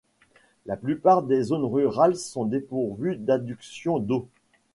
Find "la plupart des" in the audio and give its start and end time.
0.65-1.43